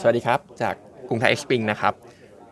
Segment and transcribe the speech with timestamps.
[0.00, 0.74] สวัสดีครับ จาก
[1.08, 1.94] กรุงไทยเอ็กซ์ปิงนะครับ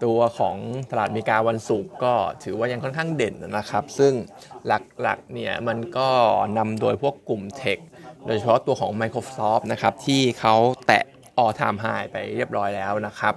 [0.04, 0.57] ตัวของ
[0.91, 4.12] ตลาดมริกาวันศุกร์ก็ถือว่ายังค่อนข้างเด่นนะครับ ซึ่ง
[4.67, 4.73] ห
[5.07, 6.08] ลักๆเนี่ยมันก็
[6.58, 7.79] นำโดยพวกกลุ่มเทค
[8.27, 10.55] โดยเฉพาะตัวของ Microsoft นะครับ ที่เขา
[10.86, 11.05] แตะ
[11.43, 13.34] all time high ไปเรียบร้อยแล้วนะครับ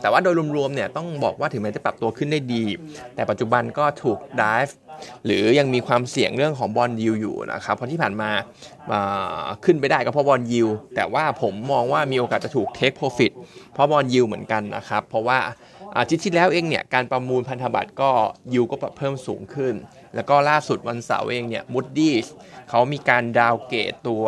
[0.00, 2.64] แต่ว่าโดยรวมๆเนี่ยต้องบอกว่าถึงแม้จะปรับตัวขึ้นได้ดี
[3.14, 4.72] แต่ปัจจุบันก็ถูก dive
[5.24, 13.32] หรือยังมีความเสี่ยงเรื่องของบอลยิวอยู่นะครับ เพราะที่ผ่านมาาขึ้นไปได้ก็เพราะ bond yield แต่ว่าผมมองว่ามีโอกาสจะถูก take profit
[13.72, 15.38] เพราะ bond yield เหมือนกันนะครับ เพราะว่า
[15.98, 18.10] อาทิตย์ที่แล้วเองเนี่ยการประมูลพันธบัตรก็
[18.52, 19.74] ยิวก็ปรับเพิ่มสูงขึ้น
[20.14, 22.14] แล้วก็ล่าสุดวันเสาร์เองเนี่ย Moody's
[22.70, 24.24] เขามีการ downgrade ตัว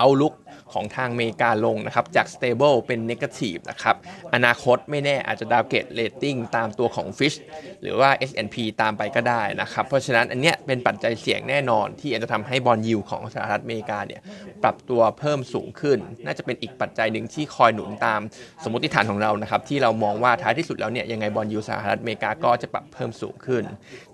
[0.00, 0.34] Outlook
[0.72, 3.96] ของทางอเมริกาลงนะครับ จาก stable เป็น negative นะครับ
[4.34, 7.36] อนาคตไม่แน่อาจจะดาวเกต rating ตามตัวของ Fitch
[7.82, 14.20] หรือว่า S&P ตามไปก็ได้นะครับ เพราะฉะนั้นอันเนี้ยเป็นปัจจัยเสี่ยงแน่นอนที่อาจจะทำให้ bond yield ของสหรัฐอเมริกาเนี่ย
[14.62, 18.20] ปรับตัวเพิ่มสูงขึ้น น่าจะเป็นอีกปัจจัยหนึ่งที่คอยหนุนตาม
[18.64, 23.62] สมมติฐานของเรานะครับที่เรามองว่าท้ายที่สุดแล้วเนี่ยยังไงบอลยิวสหรัฐอเมริกาก็จะปรับเพิ่มสูงขึ้น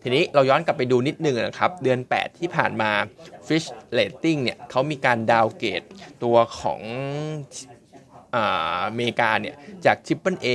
[0.02, 2.90] ทีนี้เราย้อนกลับไปดูนิดนึงนะครับ เดือน 8 ที่ผ่านมา
[3.48, 5.82] Fish Rating เนี่ยเขามีการดาวเกต
[6.24, 6.80] ตัวของ
[8.34, 9.54] อ่าอเมริกาเนี่ย
[9.86, 10.48] จาก Triple A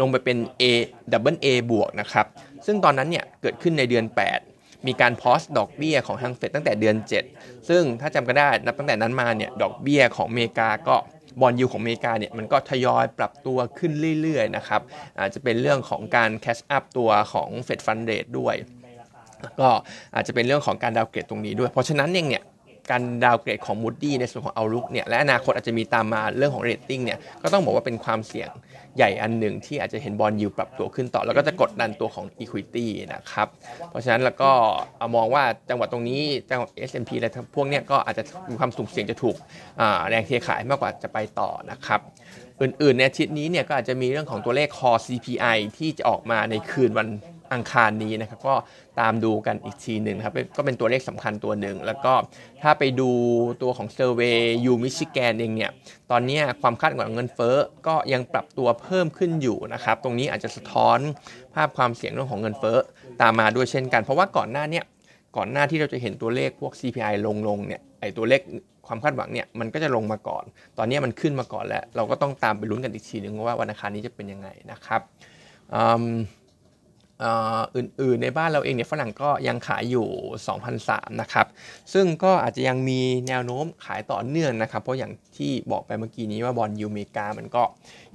[0.00, 0.64] ลงไปเป็น A
[1.12, 2.26] Double A บวกนะครับ
[2.66, 4.04] ซึ่งตอนนั้นเนี่ยเกิดขึ้นในเดือน
[4.46, 6.96] 8 มีการ pause ดอกเบี้ยของทางเฟดตั้งแต่เดือน
[7.32, 10.96] 7 ซึ่งถ้าจำกันได้นับตั้งแต่นั้นมาเนี่ยดอกเบี้ยของอเมริกาก็
[11.40, 14.80] bond yield ของอเมริกาเนี่ยมันก็ทยอยปรับตัวขึ้นเรื่อยๆนะครับ
[15.20, 18.54] อาจจะเป็นเรื่องของการ catch up ตัวของ Fed Funds Rate ด้วย
[19.60, 19.68] ก็
[20.14, 22.42] อาจจะเป็นเรื่องของการ downgrade ตรงนี้ด้วย เพราะฉะนั้นเองเนี่ย
[22.90, 28.50] การ downgrade ของ Moody ในส่วนของ Outlook เนี่ยและอนาคตอาจจะมีตามมาเรื่องของ rating เนี่ยก็ต้องบอกว่าเป็นความเสี่ยง
[28.96, 33.48] ใหญ่อันหนึ่งที่อาจจะเห็น bond yield ปรับตัวขึ้นต่อ แล้วก็จะกดดันตัวของ equity นะครับ
[33.90, 34.50] เพราะฉะนั้นแล้วก็
[35.14, 39.36] มองว่าจังหวะตรงนี้จังหวะ S&P อะไรพวกเนี้ยก็อาจจะมีความสุ่มเสี่ยงจะถูก
[40.08, 42.00] แรงเทขายมากกว่าจะไปต่อนะครับ
[42.60, 47.08] อื่นๆในอาทิตย์นี้เนี่ยก็อาจจะมีเรื่องของตัวเลข core CPI ที่จะออกมาในคืนวัน
[47.52, 48.54] อังคารนี้นะครับก็
[49.00, 52.12] ตามดูกันอีกทีหนึ่งครับก็เป็นตัวเลขสำคัญตัวหนึ่ง แล้วก็
[52.62, 53.10] ถ้าไปดู
[53.62, 55.70] ตัวของเซอร์เวย์ยูมิชิแกนเองเนี่ย
[56.10, 57.56] ตอนนี้ความคาดหวังเงินเฟ้อ
[57.86, 60.98] ก็ยังปรับตัวเพิ่มขึ้นอยู่นะครับตรงนี้อาจจะสะท้อน
[61.54, 62.78] ภาพความเสี่ยงเรื่องของเงินเฟ้อ
[63.20, 64.80] ตามมาด้วยเช่นกัน เพราะว่าก่อนหน้าเนี้
[65.36, 68.40] ก่อนหน้าที่เราจะเห็นตัวเลขพวก CPI ลงลงเนี่ยไอตัวเลข
[68.86, 70.44] ความคาดหวังเนี่ยมันก็จะลงมาก่อน
[70.78, 75.00] ตอนนี้มันขึ้นมาก่อนแล้ว เราก็ต้องตามไปลุ้นกันอีกทีหนึ่งว่าวันอังคารนี้จะเป็นยังไงนะครับ
[77.76, 80.06] อื่นๆในบ้านเราเองเนี่ยฝรั่งก็ยังขายอยู่
[80.64, 81.46] 2,003นะครับ
[81.92, 87.62] ซึ่งก็อาจจะยังมีแนวโน้มขายต่อเนื่องนะครับ เพราะอย่างที่บอกไปเมื่อกี้นี้ว่าบอลยูเมกามันก็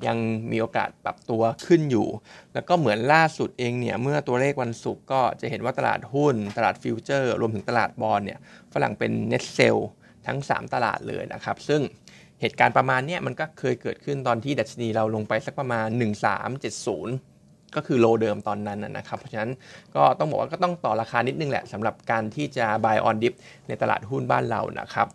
[0.06, 0.18] ยัง
[0.52, 2.08] มีโอกาสปรับตัวขึ้นอยู่
[2.54, 8.40] แล้วก็เหมือนล่าสุดเองเนี่ย เมื่อตัวเลขวันศุกร์ก็จะเห็นว่าตลาดหุ้น ตลาดฟิวเจอร์ รวมถึงตลาดบอลเนี่ย
[8.74, 9.78] ฝรั่งเป็นเน็ตเซล
[10.28, 11.82] ทั้ง 3 ตลาดเลยนะครับ ซึ่ง
[12.42, 15.88] เหตุการณ์ประมาณนี้มันก็เคยเกิดขึ้นตอนที่ดัชนีเราลงไปสักประมาณ
[16.72, 17.37] 1370
[17.78, 19.52] ก็คือโลเดิมตอนนั้นนะครับเพราะฉะนั้น
[19.96, 23.34] ก็ต้องบอกว่าก็ต้องต่อราคานิดนึงแหละสำหรับการที่จะ buy on dip
[23.68, 25.08] ในตลาดหุ้นบ้านเรานะครับ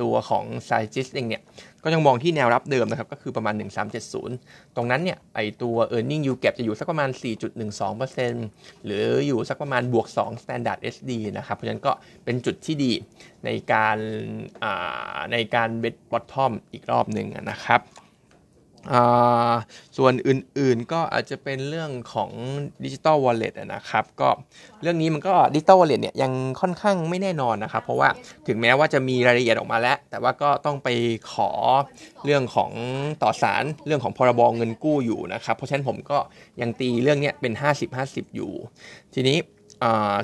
[0.00, 1.42] ตัวของ s i g i s เองเนี่ย
[1.84, 3.54] ก็ยังมองที่แนวรับเดิมนะครับก็คือประมาณ
[4.14, 7.10] 1370 ตรงนั้นเนี่ยไอตัว e a r n i n g yield gap จะอยู่สักประมาณ
[7.98, 11.92] 4.12%หรืออยู่สักประมาณบวก 2 standard SD นะครับ เพราะฉะนั้นก็
[12.24, 12.92] เป็นจุดที่ดี
[13.44, 13.96] ในการ
[15.32, 17.80] ในการเบ t บอททอมอีกรอบหนึ่งนะครับ
[19.96, 22.30] ส่วนอื่นๆก็อาจจะเป็นเรื่องของ
[22.84, 24.28] digital wallet นะครับก็
[24.82, 28.08] เรื่องนี้มันก็ digital wallet เนี่ยยังค่อนข้างไม่แน่นอนนะครับ เพราะว่า
[28.46, 30.88] ถึงแม้ว่าจะมีรายละเอียดออกมาแล้ว แต่ว่าก็ต้องไป
[31.32, 31.50] ขอ
[32.24, 32.70] เรื่องของ
[33.22, 36.18] ต่อศาลเรื่องของพรบเงินกู้อยู่นะครับ เพราะฉะนั้นผมก็
[36.60, 37.52] ยังตีเรื่องนี้เป็น
[37.94, 38.52] 50-50 อยู่
[39.16, 39.38] ทีนี้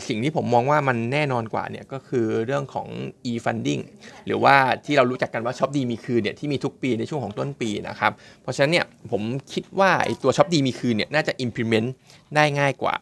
[0.09, 2.89] สิ่งที่ผมมองว่ามันแน่นอนกว่าเนี่ยก็คือเรื่องของ
[3.31, 3.83] e-Refund
[4.27, 8.13] หรือว่าที่เรารู้จักกันว่าช็อปดีมีคืนเนี่ยที่มีทุกปีในช่วงของต้นปีนะครับ
[8.43, 9.23] เพราะฉะนั้นเนี่ยผม
[9.53, 11.89] คิดว่าไอตัวช็อปดีมีคืนเนี่ยน่าจะ implement
[12.37, 12.97] ได้ง่ายกว่า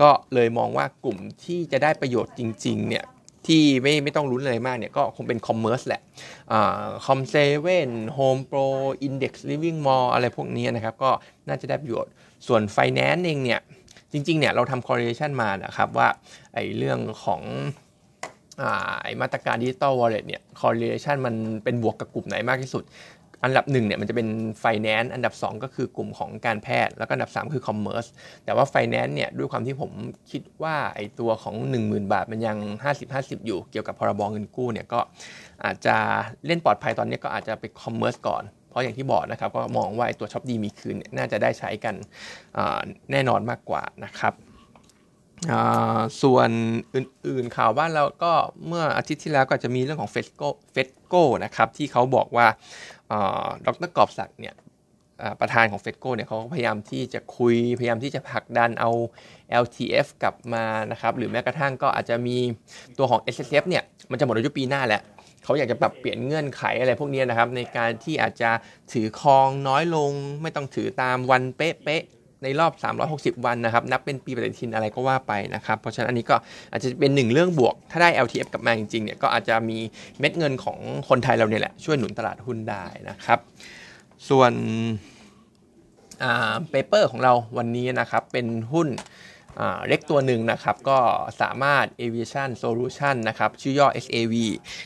[0.00, 3.04] ก็เลยมองว่ากลุ่มที่จะได้ประโยชน์จริงๆเนี่ย
[3.46, 6.02] ที่ไม่ไม่ต้องลุ้นอะไรมากเนี่ยก็คงเป็น commerce แหละ
[7.06, 8.58] คอมเซเว่นโฮมโปร
[9.02, 11.10] อินเด็กซ์ลิฟวิ่งมอลอะไรพวกนี้นะครับ ก็
[11.48, 12.12] น่าจะได้ประโยชน์
[12.46, 13.60] ส่วนไฟแนนซ์เองเนี่ย
[14.16, 16.08] จริงๆเนี่ยเราทำ correlation มานะครับว่า
[16.54, 17.42] ไอ้เรื่องของ
[19.02, 21.34] ไอ้มาตรการ digital wallet เนี่ย correlation มัน
[21.64, 22.84] เป็นบวกกับกลุ่มไหนมากที่สุด
[23.44, 24.28] อันดับหนึ่งเนี่ยมันจะเป็น
[24.62, 28.08] finance อันดับ 2 ก็คือกลุ่มของการแพทย์ แล้วก็อันดับ 3 คือ commerce
[28.44, 29.90] แต่ว่า finance เนี่ยด้วยความที่ผม
[30.30, 31.54] คิดว่าไอ้ตัวของ
[31.84, 32.58] 10,000 บาทมันยัง
[33.02, 35.00] 50-50 อยู่เกี่ยวกับพรบเงินกู้เนี่ยก็
[35.64, 35.96] อาจจะ
[36.46, 38.42] เล่นปลอดภัยตอนนี้ก็อาจจะไป commerce ก่อน
[38.76, 41.94] ราะอย่างที่บอกนะครับก็มองว่าตัวช็อปดีมีคืนน่าจะได้ใช้กัน
[43.12, 44.34] แน่นอนมากกว่านะครับ
[46.22, 46.50] ส่วน
[46.94, 48.32] อื่นๆข่าวบ้านเราก็
[48.66, 50.42] เมื่ออาทิตย์ที่แล้วก็จะมีเรื่องของเฟสโก
[50.72, 51.14] เฟสโก
[51.44, 52.46] นะครับที่เขาบอกว่า
[53.66, 54.54] ดรกอบศักดิ์เนี่ย
[55.40, 58.90] ประธานของเฟสโกเนี่ยเขาพยายามที่จะคุยพยายามที่จะผลักดันเอา
[59.62, 62.36] LTF กลับมานะครับหรือแม้กระทั่งก็อาจจะมี
[62.98, 65.02] ตัวของ s s f เนี่ยมันจะหมดอายุปีหน้าแล้ว
[65.46, 68.50] เขาอยากจะปรับเปลี่ยนเงื่อนไขอะไรพวกนี้นะครับ ในการที่อาจจะ
[68.92, 70.12] ถือครองน้อยลง
[70.42, 72.04] ไม่ต้องถือตามวันเป๊ะ
[72.44, 72.72] ในรอบ
[73.36, 76.36] 360 วันนะครับ นับเป็นปีปฏิทินอะไรก็ว่าไปนะครับ เพราะฉะนั้นอันนี้ก็
[76.72, 79.78] อาจจะเป็นหนึ่งเรื่องบวก ถ้าได้ LTF กลับมาจริงๆ เนี่ย ก็อาจจะมี
[80.18, 80.78] เม็ดเงินของ
[81.08, 83.38] คนไทยเราเนี่ยแหละ ช่วยหนุนตลาดหุ้นได้นะครับ
[84.28, 84.52] ส่วน
[86.70, 88.88] paper ของเราวันนี้นะครับ เป็นหุ้น
[89.88, 90.98] เล็กตัวหนึ่งนะครับก็
[91.42, 94.34] สามารถ Aviation Solution นะครับชื่อย่อ SAV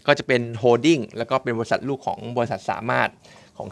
[0.06, 3.08] ก็จะเป็น holding แล้วก็เป็นบริษัทลูกของบริษัทสามารถ
[3.56, 3.69] ของ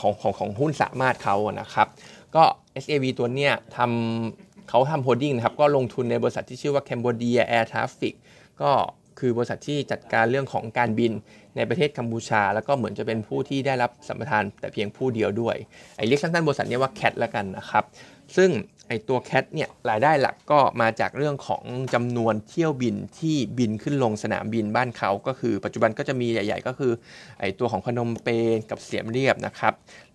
[0.00, 1.88] ของของของหุ้นสามารถเขานะครับ
[2.36, 2.44] ก็
[2.84, 8.14] SAV ตัวเนี้ยทำเขาทำ holding นะครับก็ลงทุนในบริษัทที่ชื่อว่า Cambodia Air Traffic
[8.62, 8.70] ก็
[9.18, 11.12] คือบริษัทที่จัดการเรื่องของการบิน
[11.56, 15.56] ในประเทศกัมพูชา แล้วก็เหมือนจะเป็นผู้ที่ได้รับสัมปทานแต่เพียงผู้เดียวด้วย
[15.96, 17.84] ไอ้เรียกสั้นๆบริษัทนี้ว่า CAT แล้วกันนะครับ
[18.36, 18.50] ซึ่ง
[18.92, 26.92] ไอตัว CAT เนี่ยรายได้หลักก็มาจากเรื่องของจำนวนเที่ยวบินที่บินขึ้นลงสนามบินบ้านเขาก็คือ ปัจจุบันก็จะมีใหญ่ ๆ ก็คือ
[27.40, 29.72] ไอตัวของพนมเปญกับเสียมเรียบนะครับ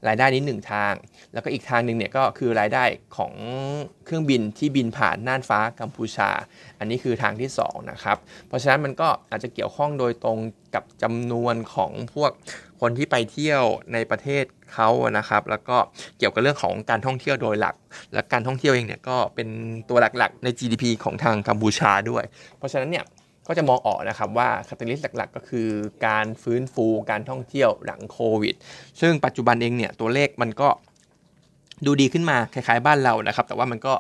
[0.07, 0.93] รายได้นี้หนึ่งทาง
[1.33, 2.83] แล้วก็อีกทางหนึ่งเนี่ยก็คือรายได้
[3.17, 3.33] ของ
[4.05, 6.29] เครื่องบินที่บินผ่านน่านฟ้ากัมพูชา
[6.79, 10.37] อันนี้คือทางที่2นะครับเพราะฉะนั้นมันก็อาจจะเกี่ยวข้องโดยตรง
[10.75, 12.31] กับจำนวนของพวก
[12.81, 13.63] คนที่ไปเที่ยว
[13.93, 15.77] ในประเทศ เขานะครับ แล้วก็
[16.17, 17.75] เกี่ยวกับเรื่องของการท่องเที่ยวโดยหลัก
[18.13, 19.47] และการท่องเที่ยวเองเนี่ยก็เป็น
[19.89, 22.23] ตัวหลักๆ ใน GDP ของทางกัมพูชาด้วย
[22.57, 23.05] เพราะฉะนั้นเนี่ย
[23.47, 25.69] ก็จะมองออกนะครับว่าคาตาลิสต์หลักๆ ก็คือ
[26.07, 28.55] การฟื้นฟูการท่องเที่ยวหลังโควิด
[29.01, 30.69] ซึ่งปัจจุบันเองเนี่ยตัวเลขมันก็
[31.85, 33.93] ดูดีขึ้นมาคล้ายๆบ้านเรานะครับ แต่ว่ามันก็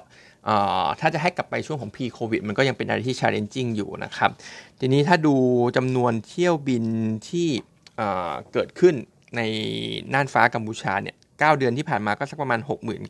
[0.99, 4.31] ถ้าจะให้กลับไปช่วงของ pre covid มันก็ยังเป็นอะไรที่ challenging อยู่นะครับ
[4.79, 5.35] ทีนี้ถ้าดู
[5.77, 6.85] จำนวนเที่ยวบิน
[7.29, 7.47] ที่
[8.53, 8.95] เกิดขึ้น
[9.35, 9.41] ใน
[10.13, 12.59] น่านฟ้ากัมพูชาเนี่ย9เดือนที่ผ่านมาก็สักประมาณ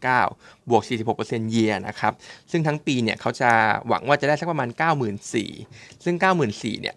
[0.10, 0.84] 69,000บวก
[1.18, 2.14] 46%เยียนะครับ
[2.52, 3.50] ซึ่งทั้งปีเนี่ยเขาจะ
[3.88, 4.70] หวังว่าจะได้สักประมาณ
[5.36, 6.96] 94,000 ซึ่ง 94,000เนี่ย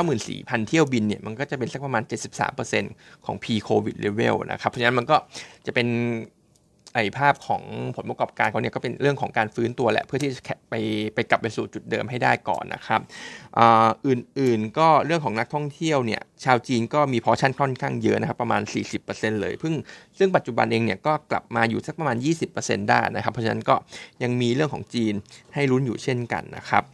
[0.00, 2.02] 94,000 เที่ยวบินเนี่ยมันก็จะเป็นสักประมาณ
[2.64, 5.16] 73%ของ pre-covid level นะครับ เพราะฉะนั้นมันก็
[5.66, 5.88] จะเป็น
[6.94, 7.62] ไอภาพของ
[7.96, 10.74] ผลประกอบการเขาเนี่ยก็เป็นเรื่องของการฟื้นตัวแหละเพื่อที่จะไป
[11.14, 13.00] ไปกลับไปสู่จุดเดิมให้ได้ก่อนนะครับ
[14.08, 18.62] อื่นๆก็เรื่องของนักท่องเที่ยวเนี่ยชาวจีนก็มีพอชั่นค่อนข้างเยอะนะครับประมาณ
[19.02, 19.74] 40%เลยเพึ่ง
[20.18, 22.16] ซึ่งปัจจุบันเองเนี่ยก็กลับมาอยู่สักประมาณ
[22.52, 23.74] 20%ได้นะครับ เพราะฉะนั้นก็
[24.22, 25.14] ยังมีเรื่องของจีน
[25.54, 26.84] ให้ลุ้นอยู่เช่นกันนะครับ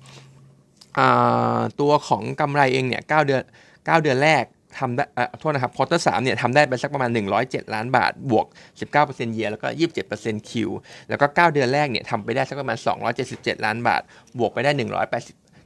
[1.80, 4.44] ตัวของกำไรเองเนี่ย9เดือน9 เดือนแรก
[4.78, 5.04] ทำได้
[5.40, 7.10] โทษนะครับควอเตอร์สเนี่ยทำได้ไปสักประมาณ
[7.42, 8.46] 107 ล้านบาท บวก
[8.90, 9.68] 19%เยียแล้วก็
[10.08, 10.70] 27%คิว
[11.08, 12.78] แล้วก็ 9 เดือนแรกเนี่ยทำไปได้สักประมาณ
[13.20, 14.02] 277 ล้านบาท
[14.38, 14.80] บวกไปได้ 180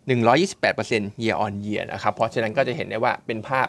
[0.09, 3.69] 128% year on year นะครับ เพราะฉะนั้นก็จะเห็นได้ว่าเป็นภาพ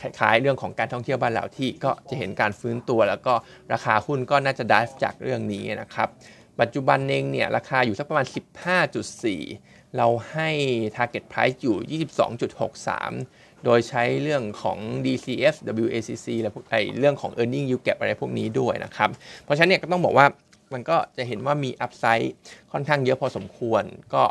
[0.00, 3.34] คล้ายๆเรื่องของการท่องเที่ยวบ้านเราที่ก็จะเห็นการฟื้นตัว แล้วก็
[3.72, 6.08] ราคาหุ้นก็น่าจะดิฟจากเรื่องนี้นะครับ
[6.60, 8.26] ปัจจุบันเองเนี่ยราคาอยู่สักประมาณ
[8.90, 10.48] 15.4 เราให้
[10.96, 12.02] target price อยู่
[12.60, 15.54] 22.63 โดยใช้เรื่องของ DCF
[15.84, 19.10] WACC และพวกไอเรื่องของ earning yield gap อะไรพวกนี้ด้วยนะครับ
[19.44, 20.26] เพราะฉะนั้นเนี่ยก็ต้องบอกว่า
[20.72, 22.34] มันก็จะเห็นว่ามีอัพไซด์
[22.72, 23.82] ค่อนข้างเยอะพอสมควร
[24.14, 24.22] ก็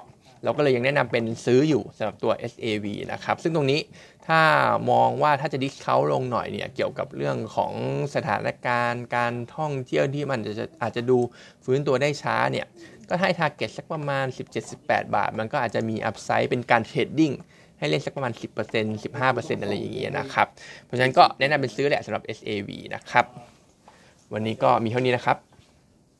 [0.43, 3.81] เราก็เลยยังแนะนำเป็นซื้ออยู่สำหรับตัว SAV นะครับ ซึ่งตรงนี้
[4.27, 4.41] ถ้า
[4.91, 7.73] มองว่าถ้าจะ dis เขาลงหน่อยเนี่ยเกี่ยวกับเรื่องของ
[8.15, 11.17] สถานการณ์ การท่องเที่ยวที่มันจะอาจจะดู
[11.65, 12.65] ฟื้นตัวได้ช้าเนี่ย
[13.09, 14.25] ก็ให้ target สักประมาณ
[14.69, 17.31] 17-18 บาท มันก็อาจจะมี upside เป็นการ trading
[17.79, 18.39] ให้เล่นสักประมาณ 10%
[19.03, 20.47] 15%อะไรอย่างเงี้ยนะครับ
[20.83, 23.25] เพราะฉะนั้นก็แนะนำเป็นซื้อแหละสำหรับ SAV นะครับ
[24.33, 25.37] วันนี้ก็มีเท่านี้นะครับ